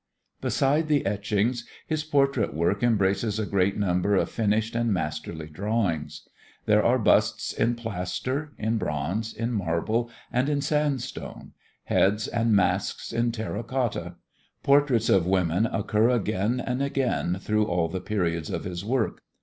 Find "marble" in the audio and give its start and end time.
9.53-10.09